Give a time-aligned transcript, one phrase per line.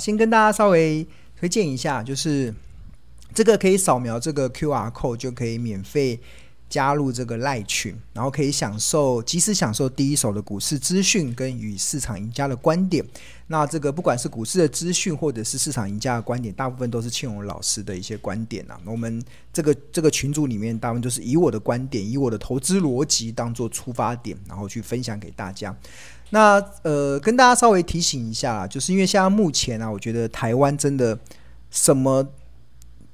[0.00, 1.06] 先跟大家稍微
[1.38, 2.52] 推荐一下，就是
[3.34, 6.18] 这个可以扫描这个 QR code 就可以免费。
[6.70, 13.04] 加入这个赖群，然后可以享受及时享受第一手的股市资讯跟与市场赢家的观点。
[13.48, 18.80] 那这个不管是股市的资讯，或者是市场赢家的观点，大部分都是庆荣老师的一些观点啊。
[18.84, 19.20] 我们
[19.52, 25.76] 这个这个群组里面，大部分都是以我的观点，以我的投资逻辑当做出发点，然后去分享给大家。
[26.30, 31.18] 那呃，跟大家稍微提醒一下，就是因为现在目前啊，我觉得台湾真的
[31.70, 32.26] 什么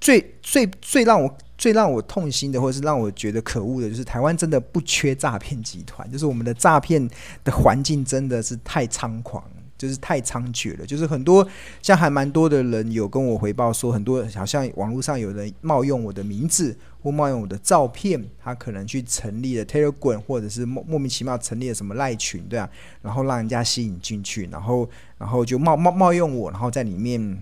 [0.01, 1.37] 最最最让我。
[1.59, 7.09] 最让我痛心的，或者是让我觉得可恶的，就是台湾真的不缺诈骗集团，就是我们的诈骗
[7.45, 9.43] 的环境真的是太猖狂，
[9.79, 10.85] 就是太猖獗了。
[10.85, 11.49] 就是很多
[11.81, 22.69] 像还蛮多的人有跟我回报说，很多好像网络上有人冒用我的名字或冒用我的照片，他可能去成立了 Telegram，或者是莫莫名其妙成立了什么赖群，对啊，
[23.01, 27.41] 然后让人家吸引进去，然后然后就冒冒冒用我，然后在里面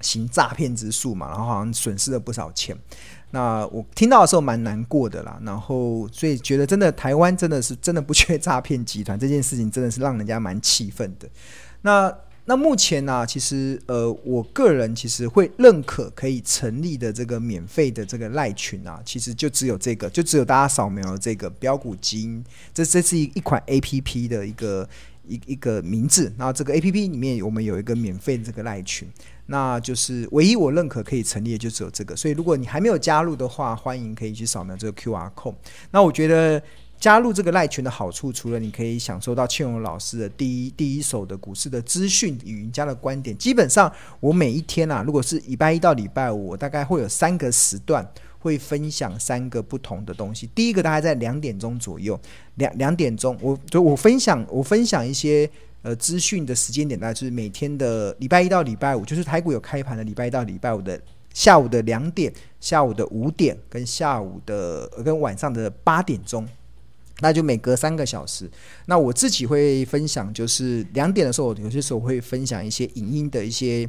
[0.00, 2.76] 行诈骗之术嘛，然后好像损失了不少钱。
[3.30, 11.28] 那我听到的时候蛮难过的啦，然后所以觉得真的台湾真的是真的不缺诈骗集团，这件事情真的是让人家蛮气愤的。
[11.82, 12.12] 那
[12.48, 24.88] 那目前呢、其实呃，我个人其实会认可可以成立的这个免费的这个赖群啊，其实就只有这个，就只有大家扫描这个标股基因，这这是一一款 APP 的一个
[25.26, 29.06] 一一个名字，然后这个 APP 里面我们有一个免费的这个赖群。
[29.50, 35.54] 那就是唯一我认可可以成立的就只有这个，所以如果你还没有加入的话，欢迎可以去扫描这个 QR code。
[35.90, 36.62] 那我觉得
[36.98, 48.06] 加入这个赖群的好处，除了你可以享受到庆荣老师的第一第一手的股市的资讯与赢家的观点，基本上我每一天啊，如果是礼拜一到礼拜五，我大概会有三个时段
[48.38, 50.48] 会分享三个不同的东西。
[50.54, 52.18] 第一个大概在两点钟左右，
[52.56, 55.48] 两两点钟，我就我分享我分享一些。
[55.82, 61.00] 呃，资讯的时间点呢，就是每天的礼拜一到礼拜五，就是台股有开盘的礼拜一到礼拜五的
[61.32, 66.44] 下午的两点、下午的五点跟下午的跟晚上的八点钟，
[67.20, 68.50] 那就每隔三个小时。
[68.86, 73.88] 那我自己会分享，就是两点的时候，有些时候会分享一些影音的一些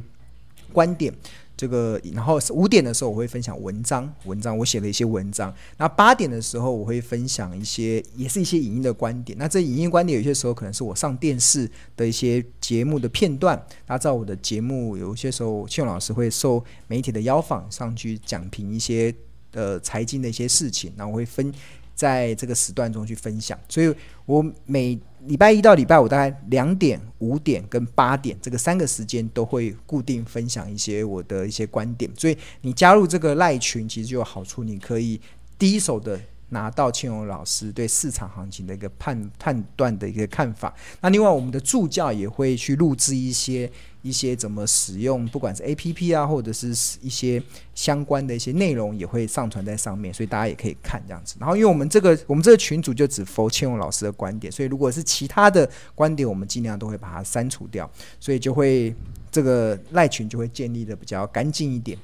[0.72, 1.12] 观点。
[1.56, 5.54] 这个，然后五点的时候我会分享文章，文章我写了一些文章。
[5.76, 9.36] 那八点的时候我会分享一些，也是一些影音的观点。
[9.36, 13.54] 那这影音观点有些时候可能是我上电视的一些节目的片段。
[13.84, 19.14] 大家知道我的节目有些时候庆老师会受媒体的邀访上去讲评一些
[19.52, 21.52] 呃财经的一些事情，然后我会分
[22.00, 23.58] 在这个时段中去分享。
[23.68, 23.94] 所以
[24.24, 35.20] 我每礼拜一到礼拜五大概两点、五点跟八点这个三个时间都会固定分享一些我的一些观点，所以你加入这个赖群其实就有好处，你可以
[35.58, 36.18] 第一手的
[36.50, 40.72] 拿到庆荣老师对市场行情的一个判判断的一个看法。
[41.00, 43.70] 那另外我们的助教也会去录制一些。
[44.02, 46.68] 一些怎么使用，不管是 APP 啊，或者是
[47.02, 47.42] 一些
[47.74, 51.36] 相关的一些内容，也会上传在上面，所以大家也可以看这样子。
[51.38, 58.94] 然后，因为我们这个我们这个群组就只 for 庆荣老师的观点，所以如果是其他的观点，我们尽量都会把它删除掉，所以就会
[59.30, 61.98] 这个赖群就会建立的比较干净一点。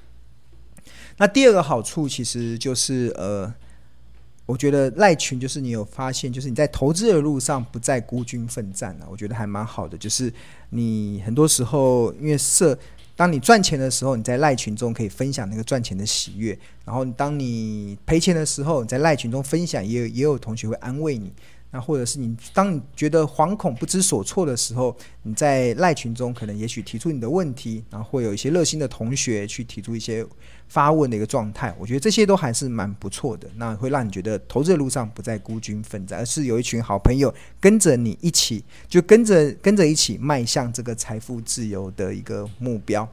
[1.17, 3.51] 那第二个好处其实就是呃。
[4.47, 9.07] 我觉得赖群就是你有发现，就是你在投资的路上不再孤军奋战了。
[9.11, 10.33] 我觉得还蛮好的，就是
[10.71, 12.79] 你很多时候因为社，
[13.17, 21.33] 当你赚钱的时候，你在赖群中可以分享那个赚钱的喜悦；然后当你赔钱的时候，你在赖群中分享，也有也有同学会安慰你。
[21.71, 30.25] 那或者是你，当你觉得惶恐不知所措的时候，你在赖群中可能也许提出你的问题，然后会有一些热心的同学去提出一些
[30.69, 31.75] 发问的一个状态。
[31.78, 43.06] 我觉得这些都还是蛮不错的，那会让你觉得投资的路上不再孤军奋战，而是有一群好朋友跟着你一起，就跟着跟着一起迈向这个财富自由的一个目标。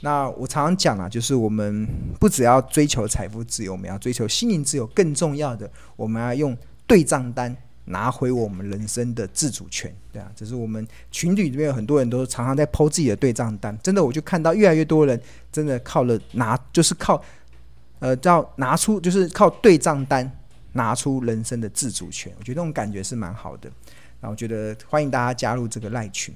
[0.00, 1.88] 那我常常讲啊，就是我们
[2.20, 6.54] 不只要追求财富自由，我们要追求心灵自由，更重要的，我们要用
[6.86, 7.56] 对账单。
[7.86, 15.20] 拿回我们人生的自主权，对啊，这是我们群里里面有很多人都常常在 po 自己的对账单，真的，我就看到越来越多人
[15.52, 17.22] 真的靠了拿，就是靠，
[17.98, 20.30] 呃，叫拿出，就是靠对账单
[20.72, 23.70] 拿出人生的自主权，我觉得这种感觉是蛮好的，
[24.20, 26.34] 然后我觉得欢迎大家加入这个赖群。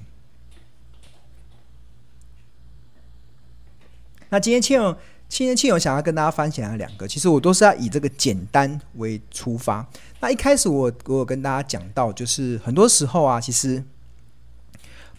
[4.29, 4.95] 那今天庆。
[5.29, 9.87] 今天庆友想要跟大家分享的两个，其实我都是要以这个简单为出发。
[10.19, 13.81] 那一开始我我有跟大家讲到，就是很多时候啊，其实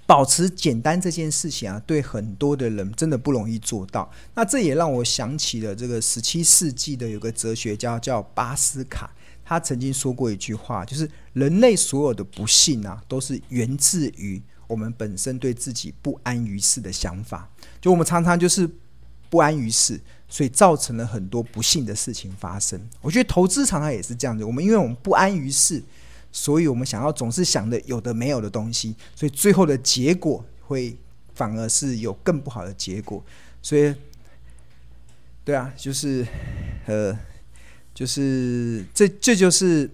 [0.07, 4.11] 保持简单这件事情啊，对很多的人真的不容易做到。
[4.35, 9.11] 那这也让我想起了这个十七世纪的有个哲学家叫巴斯卡，
[9.45, 17.49] 他曾经说过一句话，就是人类所有的不幸啊，都是源自于我们本身对自己不安于事的想法。
[17.81, 18.69] 就我们常常就是
[19.31, 19.99] 不安于世，
[20.29, 22.79] 所以造成了很多不幸的事情发生。
[23.00, 25.82] 我觉得投资常常也是这样子，我们因为我们不安于世，
[26.31, 30.97] 所以我们想要总是想的有的没有的东西，所以最后的结果会
[31.35, 33.25] 反而是有更不好的结果。
[33.62, 33.94] 所以，
[35.44, 36.27] 对啊，就是
[36.87, 37.17] 呃，
[37.94, 39.91] 就是这这就是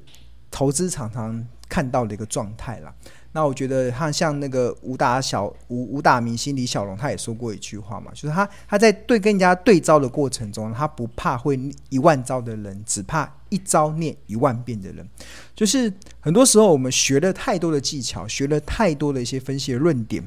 [0.50, 2.94] 投资常常看到的一个状态啦。
[3.36, 11.60] 那我觉得他像那个武打小武武打明星李小龙，他也说过一句话嘛，就是他他在对跟人家对招的过程中，他不怕会
[11.90, 15.06] 一万招的人，只怕一招念一万遍的人。
[15.54, 20.26] 就是很多时候我们学了太多的技巧，学了太多的一些分析的论点，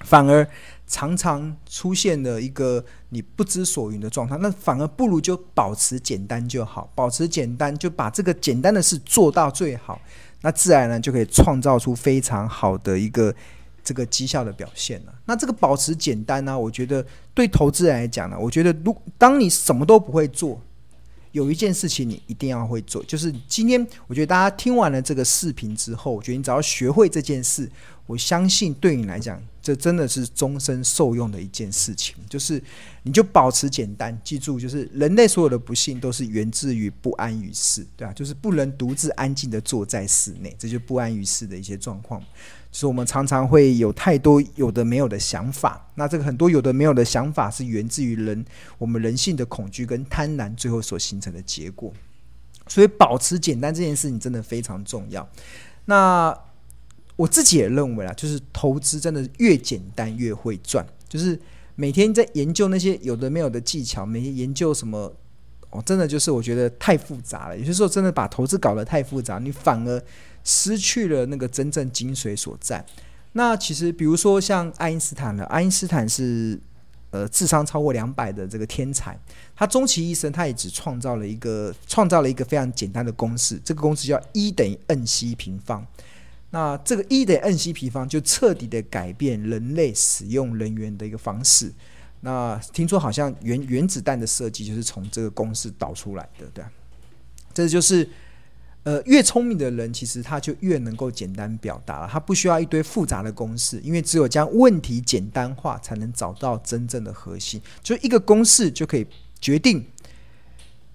[0.00, 0.44] 反而
[0.88, 4.36] 常常出现了一个你不知所云的状态。
[4.38, 10.00] 那反而不如就保持简单就好，保持简单就把这个简单的事做到最好。
[10.42, 13.34] 那自然呢，就可以创造出非常好的一个
[13.82, 15.14] 这个绩效的表现了。
[15.24, 17.04] 那这个保持简单呢，我觉得
[17.34, 20.60] 对投资人来讲呢，我觉得如当你什么都不会做，
[21.32, 27.70] 有一件事情你一定要会做，就是今天我觉得大家听完了这个视频之后，我觉得你只要学会这件事，
[28.06, 32.14] 我相信对你来讲，这真的是终身受用的一件事情。
[32.30, 32.62] 就是
[33.02, 38.12] 你就保持简单，记住，就是人类所有的不幸都是源自于不安于世，对吧？
[38.12, 42.20] 就是不能独自安静地坐在室内，这就不安于世的一些状况。
[42.70, 48.44] 就是我们常常会有太多有的没有的想法，那这个很多有的没有的想法是源自于人
[48.78, 51.92] 我们人性的恐惧跟贪婪最后所形成的结果。
[52.68, 55.28] 所以保持简单这件事情真的非常重要。
[55.86, 56.36] 那
[57.16, 60.86] 我自己也认为啊，就是投资真的越简单越会赚。
[61.08, 61.38] 就是
[61.74, 65.12] 每天在研究那些有的没有的技巧，每天研究什么，
[65.70, 67.56] 哦，真的就是我觉得太复杂了。
[67.56, 70.02] 有些时候真的把投资搞得太复杂，你反而
[70.44, 72.84] 失去了那个真正精髓所在。
[73.32, 76.58] 那其实比如说像爱因斯坦了，爱因斯坦是
[77.10, 79.18] 呃智商超过两百的这个天才，
[79.54, 85.86] 他终其一生他也只创造了一个创造了一个非常简单的公式，这个公式叫 E 等于 n c 平方。
[86.50, 91.70] 那这个一等 n c 平方就彻底的改变人类使用能源的一个方式。
[92.20, 96.64] 那听说好像原原子弹的设计就是从这个公式导出来的，对？
[97.52, 98.08] 这就是
[98.84, 107.60] 呃，越聪明的人其实他就越能够简单表达了，他不需要一堆复杂的公式，因为只有将问题简单化，才能找到真正的核心。
[107.82, 109.06] 就一个公式就可以
[109.40, 109.84] 决定，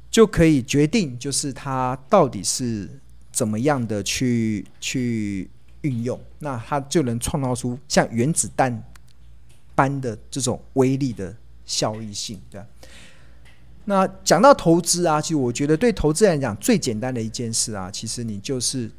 [0.10, 2.90] 就可以决定，就是它到底是。
[3.42, 5.50] 怎么样的去去
[5.82, 8.84] 运用，那它就能创造出像原子弹
[9.74, 11.36] 般的这种威力的
[11.66, 12.62] 效益性，对？
[13.86, 18.92] 那讲到投资啊，其实我觉得对投资人来讲最简单的一件事啊，其实你就是。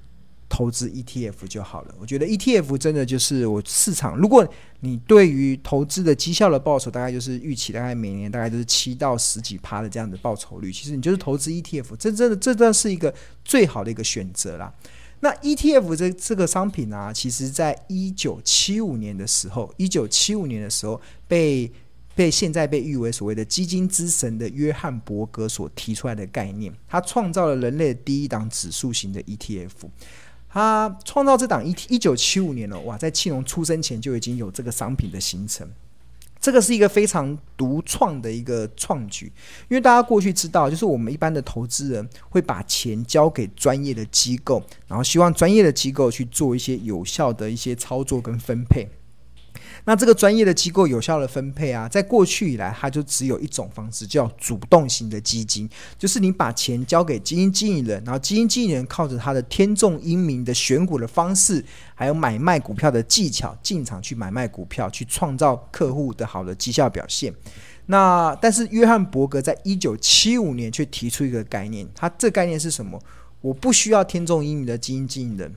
[0.53, 1.95] 投资 ETF 就好了。
[1.99, 4.15] 我觉得 ETF 真的就是我市场。
[4.19, 4.47] 如果
[4.81, 10.71] 你对于投资的绩效的报酬，大概就是预期，大概每年大概都是七到十几趴的这样的报酬率。
[10.71, 14.71] 其实你就是投资 ETF，这真的这真的是一个最好的一个选择啦。
[15.21, 21.73] 那 ETF 这这个商品啊，其实在一九七五年的时候，一九七五年的时候被
[22.15, 29.71] 被现在被誉为所谓的基金之神的约翰伯格所提出来的概念，他创造了人类第一档指数型的 ETF。
[30.53, 35.67] 他创造这档一一九七五年了，哇，在庆隆出生前就已经有这个商品的形成，
[36.39, 39.33] 这个是一个非常独创的一个创举，
[39.71, 48.87] 因为大家过去知道，就是我们一般的投资人会把钱交给专业的机构，然后希望专业的机构去做一些有效的一些操作跟分配。
[49.85, 61.65] 那这个专业的机构有效的分配啊，在过去以来，它就只有一种方式，叫主动型的基金，就是你把钱交给基金经理人，然后基金经理人靠着他的天纵英明的选股的方式，
[61.97, 67.35] 还有买卖股票的技巧，进场去买卖股票，去创造客户的好的绩效表现。
[67.87, 72.97] 那但是约翰伯格在一九七五年却提出一个概念，他这概念是什么？
[73.41, 75.53] 我不需要天纵英明的基金经理人。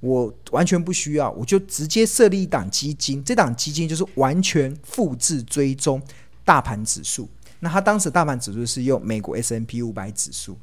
[0.00, 6.00] 我完全不需要，我就直接设立一档基金，这档基金就是完全复制追踪
[6.44, 7.28] 大盘指数。
[7.60, 10.56] 那他当时大盘指数是用美国 S M P 五百指数，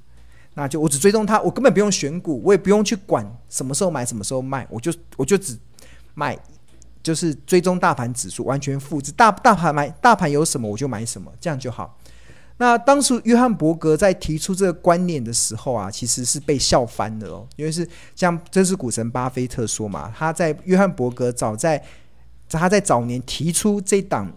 [0.56, 5.56] 那就我只追踪它，我根本不用选股，我也不用去管什么时候买什么时候卖，我就我就只
[6.16, 6.36] 买，
[7.04, 11.96] 就是追踪大盘指数，完全复制大大盘买大盘有什么我就买什么，这样就好。
[12.60, 21.84] 那当时约翰伯格在提出这个观念的时候啊，其实是被笑翻的哦，因为是像这是股神巴菲特说嘛，他在约翰伯格早在
[22.50, 24.32] 他在早年提出这档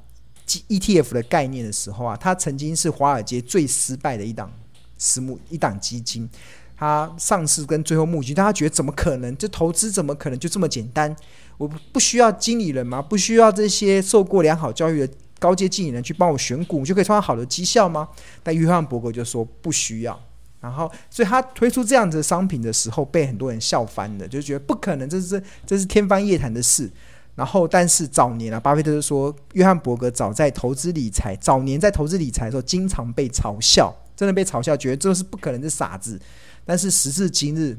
[0.47, 4.53] ETF 的概念的时候啊，他曾经是华尔街最失败的一档
[4.99, 6.29] 私募一档基金，
[6.77, 9.35] 他上市跟最后募集，大家觉得怎么可能？
[9.39, 11.17] 这投资怎么可能就这么简单？
[11.57, 13.01] 我不需要经理人吗？
[13.01, 18.09] 不需要这些受过良好教育的高阶经理人去帮我选股，就可以创造好的绩效吗？
[18.45, 20.17] 但约翰伯格就说不需要。
[20.61, 26.91] 然后，所以他推出这样子的商品的时候，被很多人笑翻了，就觉得不可能，这是这是天方夜谭的事。
[27.35, 36.21] 然后，但是早年啊，巴菲特就说，约翰伯格早在投资理财，早年在投资理财的时候，经常被嘲笑，真的被嘲笑，觉得这是不可能的傻子。
[36.67, 37.79] 但是时至今日，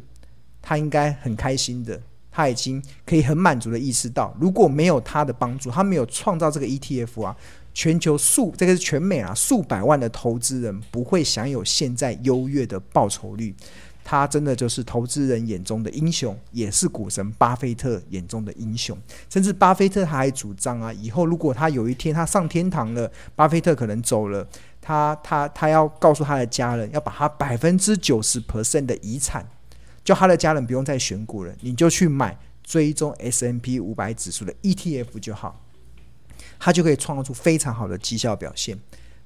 [0.59, 2.01] 他应该很开心的。
[2.31, 7.35] 他已经可以很满足的意识到，如果没有他的帮助，他没有创造这个 ETF 啊，
[7.73, 13.53] 全球数这个是全美啊数百万的投资人不会享有现在优越的报酬率。
[14.03, 18.97] 他真的就是投资人眼中的英雄，也是股神巴菲特眼中的英雄。
[19.29, 24.45] 甚至巴菲特他还主张啊，以后如果他有一天他上天堂了，巴菲特可能走了，
[24.81, 29.47] 他他他要告诉他的家人，要把他百分之九十 percent 的遗产。
[30.03, 35.63] 就他的家人不用再选股了，你就去买追踪 S M P 五百指数的 ETF 就好，
[36.59, 38.77] 他就可以创造出非常好的绩效表现。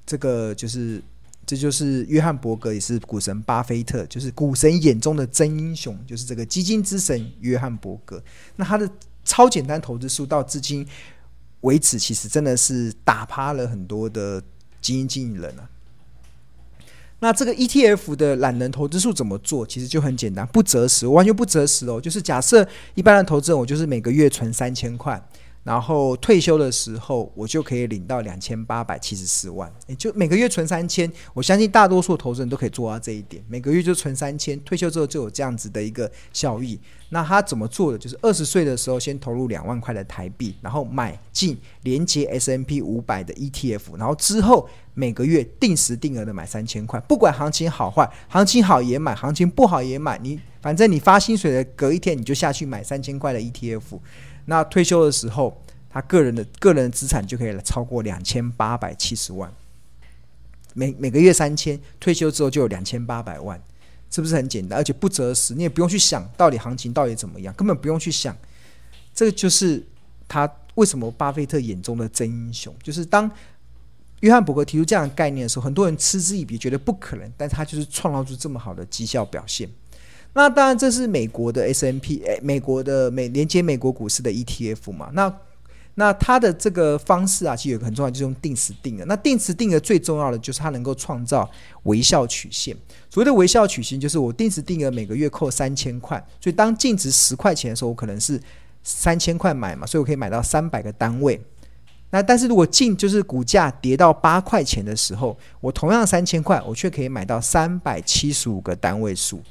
[0.05, 1.01] 这个就是，
[1.45, 8.21] 这就是约翰伯格，也是股神巴菲特，就是股神眼中的真英雄，就是这个基金之神约翰伯格。
[8.55, 8.89] 那他的
[9.23, 10.85] 超简单投资术到至今
[11.61, 14.41] 为止，其实真的是打趴了很多的
[14.81, 15.69] 基金经理人了啊。
[17.19, 19.65] 那这个 ETF 的懒人投资术怎么做？
[19.65, 21.99] 其实就很简单，不择时，完全不择时哦。
[21.99, 25.19] 就是假设一般的投资人，我就是每个月存三千块。
[25.65, 29.69] 然后退休的时候，我就可以领到两千八百七十四万。
[29.87, 33.43] 也就每个月存三千，我相信大多数投资人都可以做到这一点。
[33.49, 36.79] 每个月就存三千，退休之后就有这样子的一个效益。
[37.09, 37.97] 那他怎么做的？
[37.97, 50.19] 就是二十岁的时候先投入两万块的台币，然后买进连接 S M P 五百的 ETF，然后之后每个月定时定额的买三千块，不管行情好坏，行情好也买，行情不好也买。
[50.21, 53.99] 你反正你发薪水的隔一天你就下去买三千块的 ETF。
[54.45, 59.53] 那退休的时候，他个人的个人资产就可以超过两千八百七十万，
[60.73, 63.61] 每每个月三千，退休之后就有两千八百万，
[64.09, 64.79] 是不是很简单？
[64.79, 68.35] 而且不择时，你也不用去想到底行情到底怎么样，根本不用去想。
[69.13, 69.85] 这个就是
[70.27, 73.29] 他为什么巴菲特眼中的真英雄，就是当
[74.21, 79.69] 约翰伯格提出这样的概念的时候，很多人嗤之以鼻，觉得不可能，但他就是创造出这么好的绩效表现。
[80.37, 85.09] 那当然，这是美国的 S&P，美国的美连接美国股市的 ETF 嘛。
[85.13, 85.33] 那
[85.93, 89.05] 那它的这个方式啊，其实有个很重要，就是用定时定额。
[89.05, 91.49] 那定时定额最重要的就是它能够创造
[91.83, 92.75] 微笑曲线。
[93.09, 98.37] 所谓的微笑曲线，就是我定时定额每个月扣三千块，所以当净值十块钱的时候，我可能是
[98.83, 101.41] 三千块买嘛，所以我可以买到三百个单位。
[102.09, 109.41] 那但是如果净就是股价跌到八块钱的时候，我同样三千块，我却可以买到三百七十五个单位数。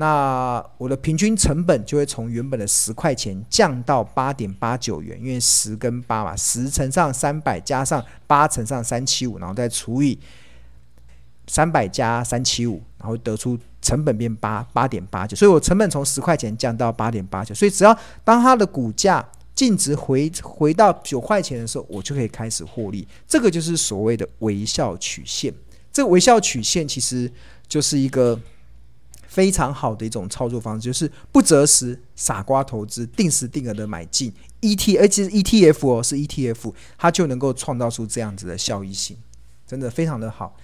[0.00, 10.16] 那我的平均成本就会从原本的十块钱降到八点八九元，因为十跟八嘛，十乘上三百加上八乘上三七五，然后再除以
[11.48, 23.04] 三百加三七五，然后得出成本变八八点八九，所以我成本从十块钱降到八点八九，所以只要当它的股价净值回回到九块钱的时候，我就可以开始获利。
[23.26, 25.52] 这个就是所谓的微笑曲线。
[25.92, 27.28] 这个微笑曲线其实
[27.66, 28.38] 就是一个。
[29.28, 34.32] 非常好的一种操作方式，就是不择时傻瓜投资，定时定额的买进
[34.62, 39.16] ET，而且 ETF 哦，是 ETF，它就能够创造出这样子的效益性，
[39.66, 40.56] 真的非常的好。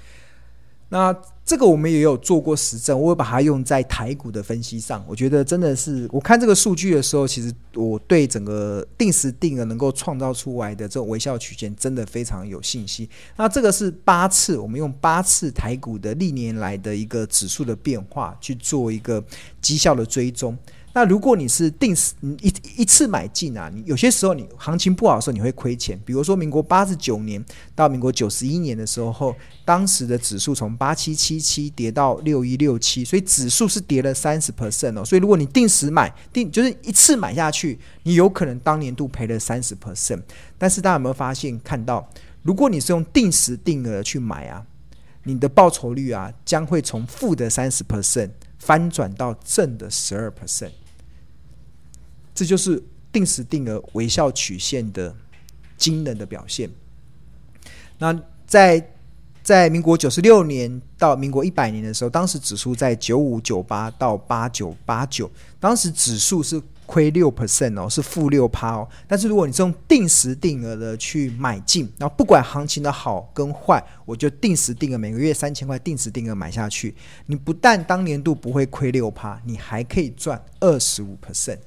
[0.89, 5.05] 那这个我们也有做过实证，我会把它用在台股的分析上。
[5.07, 13.07] 我觉得真的是，我看这个数据的时候，其实我对整个定时定额能够创造出来的这种微笑曲线，真的非常有信心。
[13.37, 19.23] 那这个是八次，我们用八次台股的历年来的一个指数的变化去做一个
[19.61, 20.57] 绩效的追踪。
[20.97, 26.01] 那如果你是定时你一一次买进啊，你有些时候你行情不好的时候你会亏钱。
[26.07, 29.35] 比如说民国八十九年到民国九十一年的时候，
[29.65, 35.05] 当时的指数从八七七七跌到六一六七，所以指数是跌了三十 percent 哦。
[35.05, 40.23] 所以如果你定时买定就是一次买下去，你有可能当年度赔了三十 percent。
[40.57, 42.09] 但是大家有没有发现看到，
[42.43, 44.65] 如果你是用定时定额去买啊，
[45.25, 50.71] 你的报酬率啊将会从负的三十 percent 翻转到正的十二 percent。
[52.35, 55.15] 这就是定时定额微笑曲线的
[55.77, 56.69] 惊人的表现。
[57.99, 58.91] 那在
[59.43, 68.89] 在民国九十六年到民国一百年的时候，当时指数在九五九八到八九八九，当时指数是亏六 percent 哦，是负六趴哦。
[69.07, 76.95] 但是如果你是用定时定额的去买进，然后不管行情的好跟坏，我就定时定额每个月三千块定时定额买下去，
[77.27, 81.59] 你不但当年度不会亏六趴，你还可以赚二十五 percent。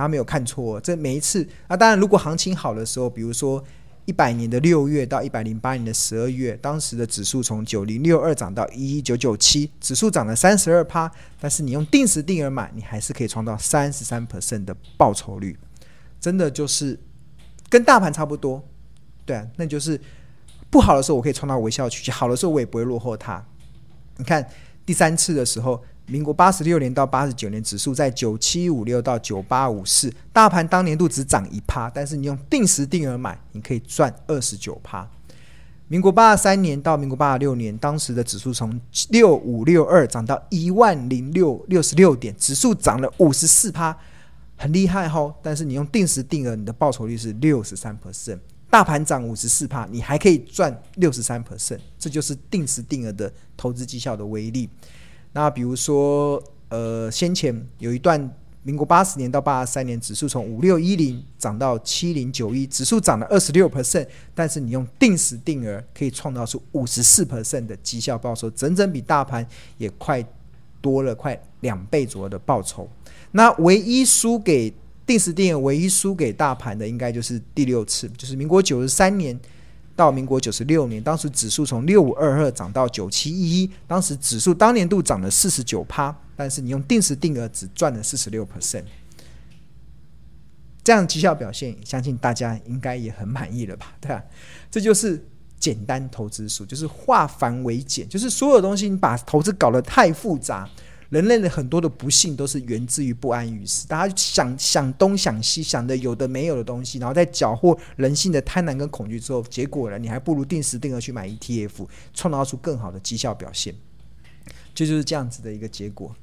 [0.00, 3.62] 他没有看错，这每一次啊，当然如果行情好的时候，比如说。
[4.06, 11.08] 一百年的六月到一百零八年的十二月，当时的指数从九零六二涨到一一九九七，指数涨了三十二趴。
[11.38, 15.56] 但是你用定时定额买，你还是可以创造三十三 percent 的报酬率，
[16.18, 16.98] 真的就是
[17.68, 18.60] 跟大盘差不多。
[19.24, 20.00] 对，那就是
[20.70, 23.44] 不好的时候我可以创造微笑曲线，好的时候我也不会落后它。
[24.16, 24.44] 你看
[24.84, 25.80] 第三次的时候。
[26.10, 35.08] 民国八十六年到八十九年，指数在九七五六到九八五四，大盘当年度只涨一趴，但是你用定时定额买，你可以赚二十九趴。
[35.86, 43.96] 民国八十三年到民国八十六年，当时的指数从六五六二涨到一万零六六十六点，指数涨了五十四趴，
[44.56, 45.32] 很厉害吼。
[45.40, 54.68] 但是你用定时定额，你的报酬率是六十三 percent，大盘涨五十四趴，你还可以赚六十三 percent，这就是定时定额的投资绩效的威力。
[55.32, 69.46] 那比如说，呃，先前有一段民国八十年到八十三年，指数从五六一零涨到七零九一，指数涨了二十六 percent，但是你用定时定额可以创造出五十四 percent 的绩效报酬，整整比大盘
[69.78, 70.24] 也快
[70.80, 72.88] 多了快两倍左右的报酬。
[73.30, 74.72] 那唯一输给
[75.06, 79.38] 定时定额，唯一输给大盘的，应该就是第六次，就是民国九十三年。
[80.00, 88.84] 到民国九十六年，当时指数从六五二二涨到九七一一，当时指数当年度涨了四十九趴，但是你用定时定额只赚了四十六 percent，
[90.82, 93.92] 这样绩效表现，相信大家应该也很满意了吧？
[94.00, 94.24] 对吧？
[94.70, 95.22] 这就是
[95.58, 100.66] 简单投资术，就是化繁为简，就是所有东西你把投资搞得太复杂。
[101.10, 113.74] 人类的很多的不幸都是源自于不安于世，大家想想东想西，想的有的没有的东西，然后在搅和人性的贪婪跟恐惧之后，结果呢，你还不如定时定额去买 ETF，创造出更好的绩效表现，
[114.72, 116.14] 这就，是这样子的一个结果。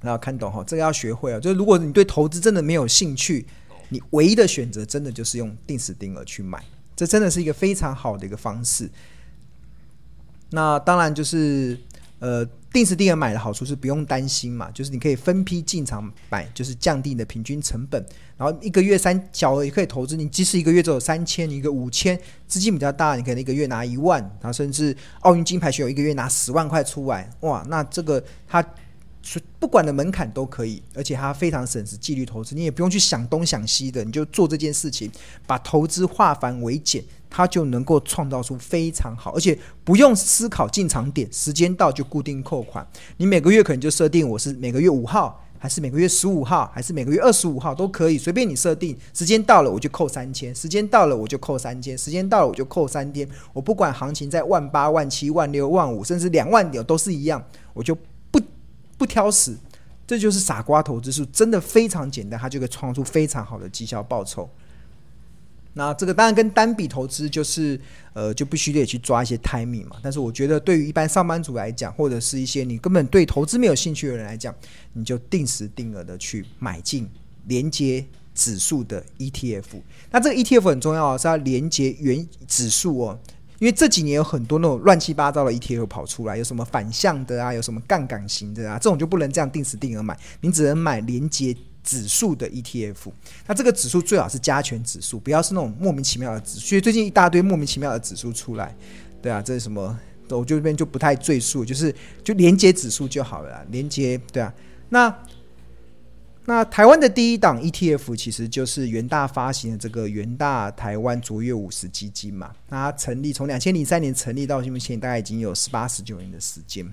[0.00, 3.46] 然后看懂哈，这个要学会啊，就是如果你对投资真的没有兴趣，
[3.90, 6.60] 你唯一的选择真的就是用定时定额去买，
[6.96, 8.90] 这真的是一个非常好的一个方式。
[10.50, 11.78] 那当然就是。
[12.20, 18.04] 呃，定时定额买的好处是不用担心嘛，就是你可以分批进场买，就是降低你的平均成本。
[18.36, 28.64] 然后一个月三小额也可以投资，你即使一个月只有三千，一个五千，资金比较大，你可能一个月拿一万，然后甚至奥运金牌选手一个月拿十万块出来，哇，那这个它
[29.58, 35.10] 不管的门槛都可以，而且它非常省时，纪律投资，你也不用去想东想西的，你就做这件事情，
[35.46, 37.02] 把投资化繁为简。
[37.30, 42.86] 它就能够创造出非常好，而且不用思考进场点，时间到就固定扣款。
[43.18, 48.98] 你每个月可能就设定我是每个月五号，还是每个月十五号，还是每个月二十五号都可以，随便你设定。
[49.14, 53.28] 时间到了我就扣三千，时间到了我就扣三千，时间到了我就扣三天。
[53.52, 57.40] 我不管行情在万八、万七、万六、万五，甚至两万点都是一样，
[57.72, 57.94] 我就
[58.30, 58.40] 不
[58.98, 59.56] 不挑食。
[60.06, 64.50] 这就是傻瓜投资术，真的非常简单，它就可以创出非常好的绩效报酬。
[65.72, 67.80] 那这个当然跟单笔投资就是，
[68.12, 69.96] 呃，就必须得去抓一些 timing 嘛。
[70.02, 74.52] 但是我觉得对于一般上班族来讲，或者是一些你根本对投资没有兴趣的人来讲，
[74.92, 77.08] 你就定时定额的去买进
[77.46, 78.04] 连接
[78.34, 79.80] 指数的 ETF。
[80.10, 83.20] 那这个 ETF 很重要啊，是要连接原指数哦，
[83.60, 91.56] 因为这几年有很多那种乱七八糟的 ETF 跑出来，有什么反向的啊，有什么杠杆型的啊，这种就不能这样定时定额买，你只能买连接。
[91.82, 93.12] 指数的 ETF，
[93.46, 96.66] 那这个指数最好是加权指数，不要是那种莫名其妙的指数。
[96.66, 98.74] 所以最近一大堆莫名其妙的指数出来，
[99.22, 99.98] 对啊，这是什么？
[100.28, 104.54] 我这边就不太赘述，就是就连接指数就好了，连接对啊。
[104.90, 105.12] 那
[106.44, 112.52] 那台湾的第一档 ETF 其实就是元大发行的这个元大台湾卓越五十基金嘛。
[112.68, 116.88] 那它成立从两千零三年成立到目前大概已经有十八十九年的时间。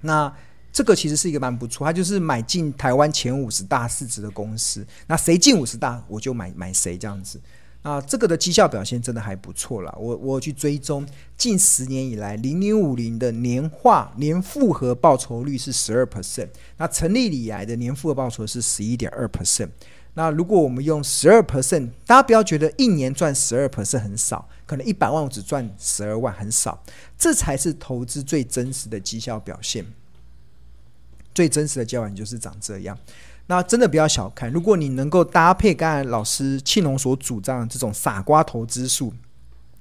[0.00, 0.32] 那
[0.74, 7.40] 这个其实是一个蛮不错，它就是买进台湾前五十大市值的公司，那谁进五十大我就买买谁这样子。
[7.82, 9.94] 啊，这个的绩效表现真的还不错了。
[10.00, 11.06] 我我去追踪
[11.36, 19.68] 近十年以来零零五零的年化年复合报酬率是十二 percent，那成立以来的年复合报酬是十一点二 percent。
[20.14, 26.82] 那如果我们用十二 percent，大家不要觉得一年赚十二 percent 很少，可能一百万我只赚十二万很少，
[27.16, 29.84] 这才是投资最真实的绩效表现。
[31.34, 32.96] 最真实的交往就是长这样，
[33.46, 34.50] 那真的不要小看。
[34.50, 39.12] 如果你能够搭配刚才老师庆隆所主张的这种傻瓜投资术，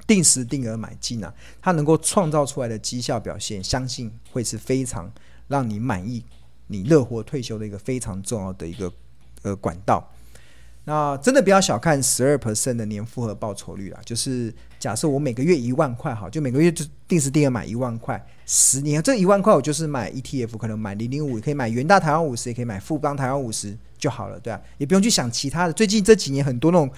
[0.07, 5.09] 定时定额买进啊，它能够创造出来的绩效表现，相信会是非常
[5.47, 6.25] 让你满意、
[6.67, 8.91] 你乐活退休的一个非常重要的一个
[9.43, 10.11] 呃管道。
[10.85, 25.71] 那真的不要小看十二 percent 的年复合报酬率啦，就是假设我每个月一万块，好，就每个月就定时定额买一万块，十年这一万块我就是买 ETF，可能买零零五，也可以买元大台湾五十，也可以买富邦台湾五十就好了，对啊，也不用去想其他的。
[25.71, 26.91] 最近这几年很多那种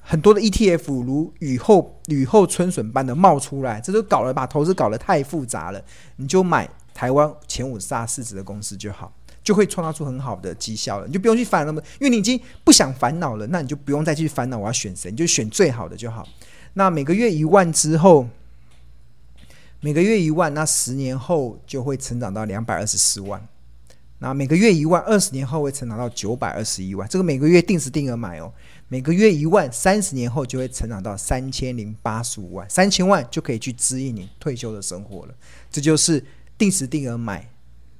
[0.00, 5.82] 很多的 ETF 如雨后雨后春笋般的冒出来，这都搞了把投资搞得太复杂了，
[6.18, 9.12] 你就买台湾前五十大市值的公司就好。
[9.42, 16.26] 就会创造出很好的绩效了，你就不用去烦那么，因为你已经不想烦恼了，那你就不用再去烦恼我要选谁，你就选最好的就好。
[16.78, 18.28] 那每个月一万之后，
[19.80, 23.42] 每个月一万，那十年后就会成长到两百二十四万。
[24.18, 27.08] 那每个月一万，二十年后会成长到九百二十一万。
[27.08, 28.52] 这个每个月定时定额买哦，
[28.88, 35.34] 每个月一万，三十年后就会成长到三千零八十五万，三千万就可以去支应你退休的生活了。
[35.70, 36.22] 这就是
[36.58, 37.48] 定时定额买。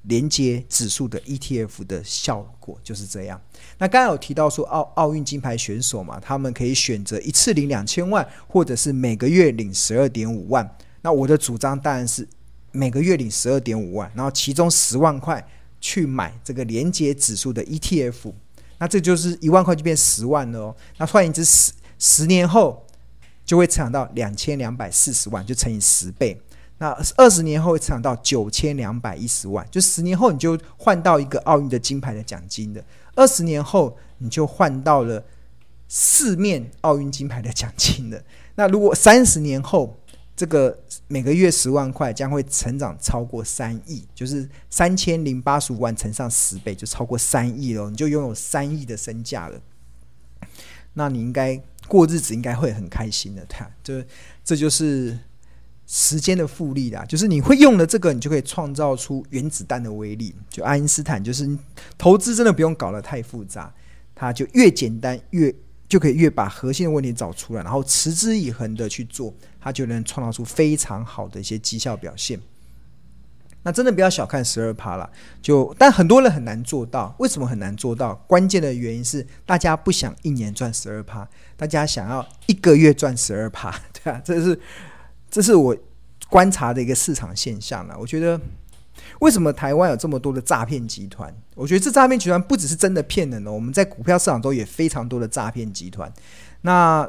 [0.08, 3.40] 连接指数的 ETF 的效果就是这样。
[3.78, 10.76] 那刚刚有提到说奥奥运金牌选手嘛，他们可以选择一次领两千万，或者是每个月领十二点五万。
[11.02, 12.26] 那我的主张当然是
[12.72, 15.44] 每个月领十二点五万，然后其中十万块
[15.80, 18.32] 去买这个连接指数的 ETF。
[18.78, 20.76] 那这就是一万块就变十万了哦。
[20.98, 22.86] 那换言之，十十年后
[23.44, 26.40] 就会成长到两千两百四十万，就乘以十倍。
[26.78, 32.84] 那二十年后会成长到九千两百一十万，就十年后你就换到一个奥运的金牌的奖金的，
[33.14, 35.24] 二十年后你就换到了
[35.88, 38.22] 四面奥运金牌的奖金的。
[38.56, 39.98] 那如果三十年后，
[40.36, 49.58] 这个每个月十万块将会成长超过三亿，就是三千零八十五万乘上十倍，就超过三亿了，你就拥有三亿的身价了。
[50.92, 51.58] 那你应该
[51.88, 53.46] 过日子应该会很开心的，
[53.82, 54.06] 对，这
[54.44, 55.18] 这就是。
[55.88, 60.34] 时间的复利啦，就是你会用的这个，你就可以创造出原子弹的威力。
[60.50, 61.48] 就爱因斯坦，就是
[61.96, 63.72] 投资真的不用搞得太复杂，
[64.12, 65.54] 它就越简单越
[65.88, 72.40] 就可以越把核心的问题找出来，然后持之以恒的去做，它就能创造出非常好的一些绩效表现。
[73.62, 75.08] 那真的不要小看十二趴了，
[75.40, 77.14] 就但很多人很难做到。
[77.20, 78.12] 为什么很难做到？
[78.26, 83.72] 关键的原因是大家不想一年赚十二趴，大家想要一个月赚十二趴，
[84.02, 84.60] 对啊，这是。
[85.36, 85.76] 这是我
[86.30, 87.94] 观察的一个市场现象了。
[88.00, 88.40] 我觉得，
[89.20, 91.30] 为什么台湾有这么多的诈骗集团？
[91.54, 96.10] 我觉得这诈骗集团不只是真的骗人哦，我们在股票市场中也非常多的诈骗集团。
[96.62, 97.06] 那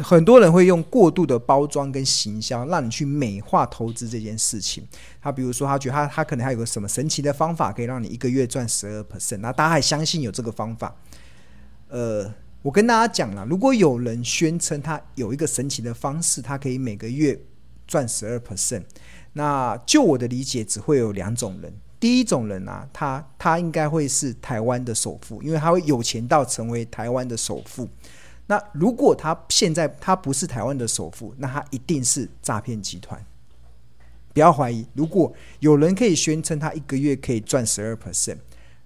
[0.00, 4.86] 很多人会用过度的包装跟行销，让你去美化投资这件事情。
[5.22, 10.94] 他比如说，他觉得他他可能还有个什么神奇的方法，可以让你一个月赚十二 percent，那大家还相信有这个方法？
[11.88, 12.30] 呃。
[12.62, 17.36] 我跟大家讲了，如果有人宣称他有一个神奇的方式，他可以每个月
[17.88, 18.84] 赚十二 percent，
[19.32, 21.72] 那就我的理解，只会有两种人。
[21.98, 27.88] 第一种人啊，他他应该会是台湾的首富，因为他会有钱到成为台湾的首富。
[28.46, 33.20] 那如果他现在他不是台湾的首富，那他一定是诈骗集团。
[34.32, 38.38] 不要怀疑，如果有人可以宣称他一个月可以赚十二 percent，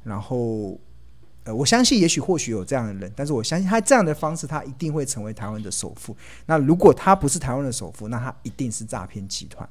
[0.03, 0.79] 然后。
[1.47, 6.15] 呃，我相信也许或许有这样的人，但是我相信他这样的方式，他一定会成为台湾的首富。
[6.47, 9.67] 那如果他不是台湾的首富，那他一定是诈骗集团。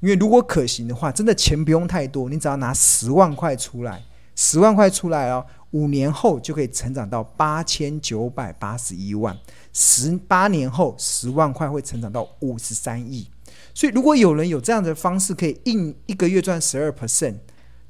[0.00, 4.02] 因为如果可行的话，真的钱不用太多，你只要拿十万块出来，
[4.36, 9.34] 十万块出来哦，五年后就可以成长到八千九百八十一万，
[9.72, 13.26] 十八年后十万块会成长到五十三亿。
[13.72, 17.36] 所以如果有人有这样的方式，可以印一个月赚十二 percent。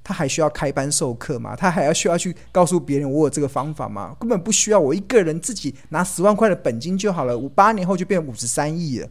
[0.04, 1.56] 他还需要开班授课吗？
[1.56, 4.14] 他还要需要去告诉别人我有这个方法吗？
[4.20, 9.08] 根本不需要，我一个人自己拿十万块的本金就好了，五八年后就变五十三亿了，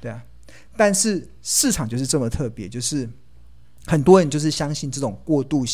[0.00, 0.22] 对啊。
[0.76, 3.08] 但是市场就是这么特别，就是
[3.86, 5.64] 很多人就是相信这种过度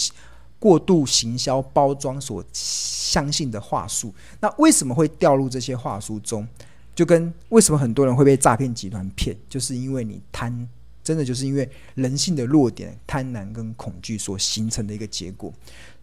[0.59, 4.15] 过度行销包装所相信的话术。
[4.41, 6.49] 那为什么会掉入这些话术中？
[6.95, 10.69] 就跟为什么很多人会被诈骗集团骗，就是因为你贪。
[11.03, 15.53] 真的就是因为人性的弱点贪婪跟恐惧所形成的一个结果，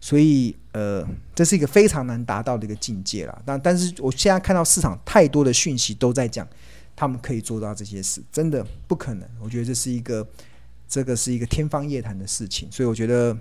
[0.00, 3.42] 所以呃，这是一个非常难达到的一个境界了。
[3.46, 6.46] 但但是我现在看到市场太多的讯息都在讲，
[6.94, 9.28] 他们可以做到这些事，真的不可能。
[9.40, 10.26] 我觉得这是一个
[10.86, 13.34] 这个是一个天方夜谭的事情，所以我觉得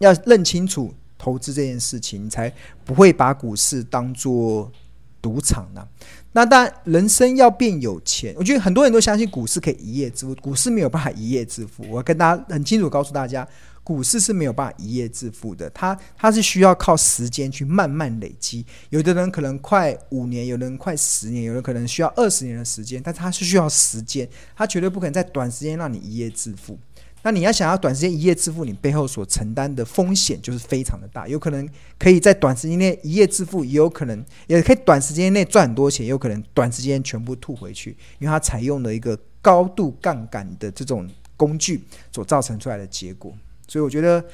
[0.00, 2.52] 要认清楚投资这件事情，才
[2.84, 4.72] 不会把股市当做
[5.20, 5.86] 赌场呢。
[6.34, 11.84] 那当然，人生要变有钱，我觉得很多人都相信股市可以一夜致富，股市没有办法一夜致富。
[11.90, 13.46] 我跟大家很清楚告诉大家，
[13.84, 18.64] 股市是没有办法一夜致富的，它它是需要靠时间去慢慢累积。
[18.88, 26.78] 有的人可能快五年，有的人快十年，有人可能需要二十年的时间，但它是需要时间，它绝对不可能在短时间让你一夜致富。
[27.24, 43.32] 那你要想要短时间一夜致富，你背后所承担的风险就是非常的大，有可能可以在短时间内一夜致富，也有可能也可以短时间内赚很多钱，也有可能短时间全部吐回去，因为它采用了一个高度杠杆的这种工具所造成出来的结果。
[43.68, 44.24] 所以我觉得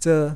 [0.00, 0.34] 这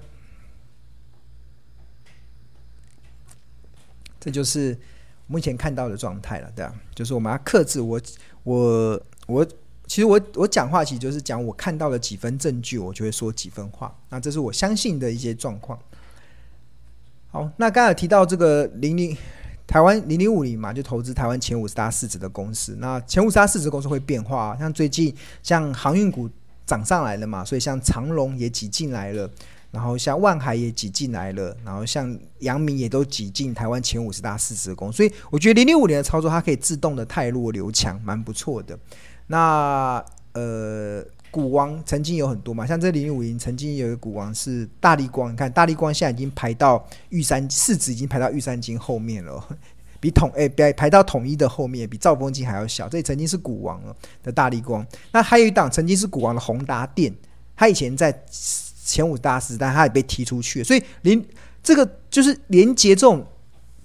[4.20, 4.78] 这就是
[5.26, 8.00] 目前看到的状态了，对啊，就是我们要克制我
[8.44, 9.46] 我我。
[9.86, 13.94] 其实我我讲话其实就是讲我看到了几分证据，我就会说几分话。
[14.08, 15.78] 那这是我相信的一些状况。
[17.28, 19.16] 好，那刚才提到这个零零
[19.66, 22.76] 台湾零零五零嘛，就投资台湾前五十大市值的公司。
[22.80, 26.28] 那前五十大市值公司会变化啊，像最近像航运股
[26.64, 29.30] 涨上来了嘛，所以像长荣也挤进来了，
[29.70, 34.96] 然后像万海也挤进来了，然后像阳明也都挤进台湾前五十大市值公司。
[34.96, 38.78] 所以我觉得零零五零的操作，它可以自动的汰弱留强，蛮不错的。
[39.28, 49.42] 那呃，股王曾经有很多嘛，像这零五零曾经有一个股王是大力光，你看大力光现在已经排到玉山市值已经排到玉山金后面了，
[49.98, 52.88] 比统哎，排排到统一的后面，比兆丰金还要小。
[52.88, 54.86] 这曾经是股王了的大力光。
[55.12, 57.14] 那还有一档曾经是股王的宏达电，
[57.56, 58.24] 他以前在
[58.84, 60.62] 前五大时代，他也被踢出去。
[60.62, 61.24] 所以连
[61.62, 63.26] 这个就是连接这种。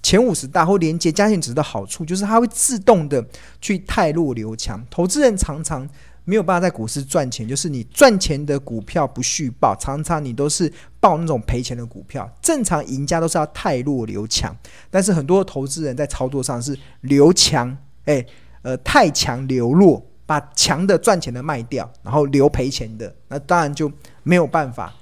[0.04, 3.26] 前五十大或连接加权值的好处，就是它会自动的
[3.60, 4.84] 去汰弱留强。
[4.90, 5.88] 投资人常常
[6.24, 12.30] 没有办法在股市赚钱，就是你赚钱的股票不续报，常常你都是报那种赔钱的股票。
[12.42, 14.56] 正常赢家都是要汰弱留强，
[14.90, 18.26] 但是很多投资人在操作上是留强，哎，
[18.62, 23.92] 呃，太强留弱，把强的赚钱的卖掉，然后留赔钱的，那当然就
[24.24, 24.94] 没有办法。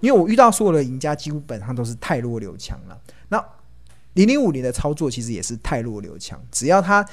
[0.00, 2.98] 因为我遇到所有的赢家，基本上都是汰弱留强了。
[3.28, 3.42] 那
[4.14, 7.06] 零零五零的操作其实也是太弱留强，只要他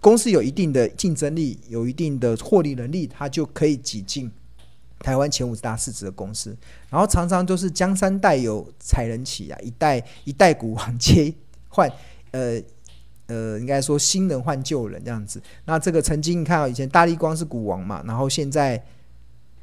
[0.00, 4.30] 公司有一定的竞争力，有一定的获利能力，他就可以挤进
[4.98, 6.56] 台湾前五大市值的公司。
[6.90, 11.32] 然后常常都是江山代有才人起啊，一代一代股王接
[11.68, 11.90] 换，
[12.30, 12.60] 呃
[13.26, 15.42] 呃，应该说新人换旧人这样子。
[15.64, 18.84] 那这个曾经你看到以前大力光是股王嘛，然后现在。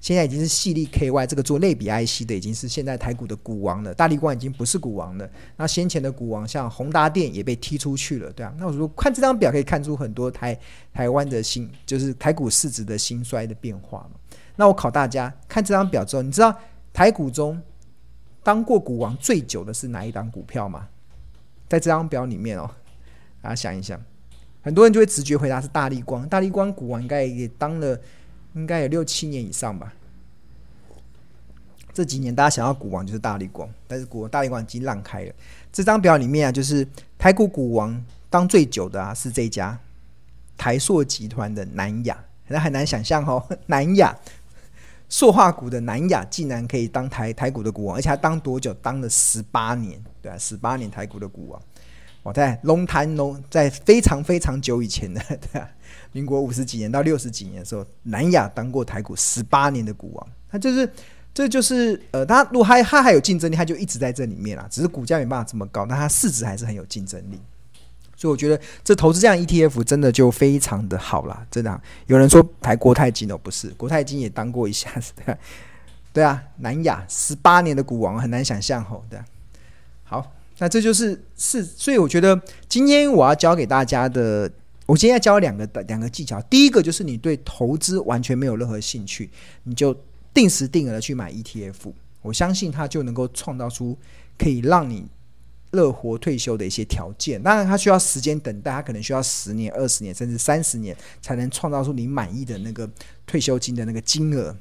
[0.02, 3.94] 现在已经是矽力 KY 这个做类比 IC 的，已经是现在台股的股王了。
[3.94, 5.30] 大力光已经不是股王了。
[5.58, 8.54] 那先前的股王像宏达电也被踢出去了，对啊。
[8.58, 10.58] 那我说看这张表可以看出很多台
[10.94, 14.20] 台湾的新，就是台股市值的兴衰的变化嘛。
[14.56, 16.58] 那我考大家看这张表之后，你知道
[16.94, 17.62] 台股中
[18.42, 20.88] 当过股王最久的是哪一档股票吗？
[21.68, 22.72] 在这张表里面哦，
[23.42, 24.02] 大家想一想，
[24.62, 26.26] 很多人就会直觉回答是大力光。
[26.30, 28.00] 大力光股王应该也当了。
[28.60, 29.94] 应该有六七年以上吧。
[31.94, 35.34] 这几年大家想要股王就是大立光，但是股王大立光已经让开了。
[35.72, 39.78] 这张表里面啊，就是台股股王当最久的啊，是这家
[40.56, 42.18] 台硕集团的南亚，
[42.48, 44.16] 那很难想象哦， 南亚
[45.10, 48.74] 塑化股的南亚竟然可以当台台股的股王，而且还当多久？
[48.76, 51.62] 当了十八年，对啊，十八年台股的股王。
[52.22, 55.70] 我在龙潭龙在非常非常久以前的， 对啊。
[56.12, 60.92] 民国五十几年到六十几年的时候，南亚当过台股十八年的股王，他就是，
[61.34, 64.68] 这就是呃，他如果他他还有竞争力，他就一直在这里面啦。
[64.72, 67.40] 只是股价没办法这么高，但他市值还是很有竞争力。
[68.16, 71.46] 所以我觉得这投资这样 ETF 真的就非常的好啦。
[71.52, 71.82] 真的。
[72.08, 75.38] 有人说台国泰金哦，不是国泰金也当过一下子，对啊，
[76.12, 79.26] 对啊，南亚十八年的股王很难想象吼，对啊。
[80.04, 84.52] 好，那这就是是，所以我觉得今天我要教给大家的。
[84.90, 89.30] 我今天要教两个的两个技巧，第一个就是你对投资完全没有任何兴趣，
[89.62, 89.96] 你就
[90.34, 93.96] 定时定额的去买 ETF，我相信它就能够创造出
[94.36, 95.06] 可以让你
[95.74, 97.40] 乐活退休的一些条件。
[97.44, 102.90] 当然，它需要时间等待，它可能需要十年、二十年甚至三十年才能创造出你满意的那个
[103.28, 104.58] 退休金的那个金额。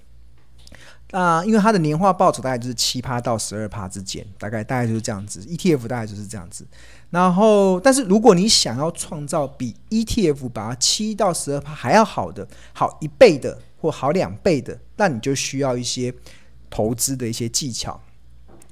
[1.13, 6.67] 啊，因为它的年化报酬大概就是七趴到十二趴之间，大概大概就是这样子，ETF 大概就是这样子。
[7.09, 16.13] 然后，但是如果你想要创造比 ETF 把它七到十二趴还要好的，好一倍的或好两倍的，那你就需要一些
[16.69, 17.99] 投资的一些技巧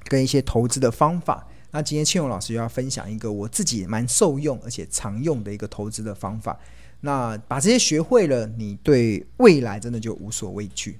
[0.03, 1.47] 跟一些投资的方法。
[1.71, 6.55] 那今天庆荣老师要分享一个我自己蛮受用而且常用的一个投资的方法。
[7.01, 10.99] 那把这些学会了，你对未来真的就无所畏惧。